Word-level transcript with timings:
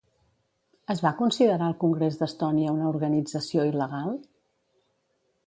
Es 0.93 1.03
va 1.07 1.11
considerar 1.19 1.67
el 1.71 1.75
Congrés 1.83 2.17
d'Estònia 2.21 2.73
una 2.79 2.89
organització 2.95 3.67
il·legal? 3.75 4.19